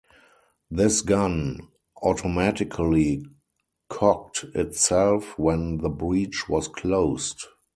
This 0.71 1.01
gun 1.03 1.59
automatically 2.01 3.23
cocked 3.87 4.45
itself 4.55 5.37
when 5.37 5.77
the 5.77 5.89
breech 5.89 6.49
was 6.49 6.67
closed. 6.67 7.45